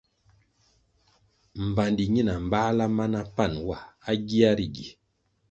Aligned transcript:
Mbpandi 1.65 2.03
ñina 2.13 2.33
mbáhla 2.45 2.85
ma 2.97 3.05
na 3.13 3.21
pan 3.35 3.53
wa 3.67 3.77
à 4.09 4.11
gia 4.27 4.49
ri 4.57 4.67
gi. 4.75 4.87